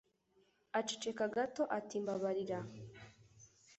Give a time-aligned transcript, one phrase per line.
[0.79, 2.59] Aceceka gato ati: "Mbabarira."